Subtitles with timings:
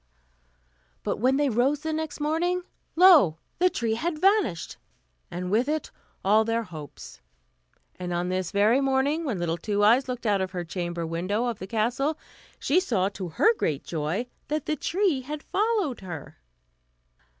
[1.03, 2.63] But when they rose the next morning,
[2.95, 3.37] lo!
[3.59, 4.77] the tree had vanished,
[5.29, 5.91] and with it
[6.25, 7.21] all their hopes.
[7.99, 11.45] And on this very morning, when little Two Eyes looked out of her chamber window
[11.45, 12.17] of the castle,
[12.57, 16.39] she saw, to her great joy, that the tree had followed her.